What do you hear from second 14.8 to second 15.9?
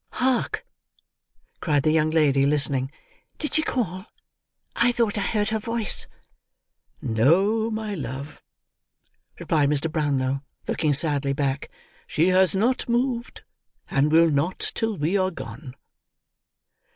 we are gone."